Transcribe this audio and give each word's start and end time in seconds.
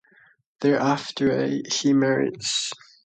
There 0.61 0.79
after 0.79 1.45
he 1.45 1.93
married 1.93 2.39
Smt. 2.39 2.71